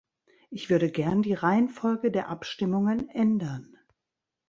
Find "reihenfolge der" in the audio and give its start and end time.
1.35-2.27